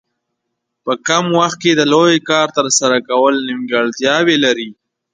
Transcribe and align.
په 0.85 0.93
کم 1.07 1.25
وخت 1.39 1.57
کې 1.63 1.71
د 1.75 1.81
لوی 1.93 2.15
کار 2.29 2.47
ترسره 2.57 2.97
کول 3.09 3.33
نیمګړتیاوې 3.47 4.35
لري. 4.45 4.69